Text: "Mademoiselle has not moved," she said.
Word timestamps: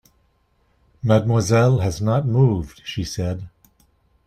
"Mademoiselle 1.03 1.77
has 1.77 2.01
not 2.01 2.25
moved," 2.25 2.81
she 2.83 3.03
said. 3.03 3.47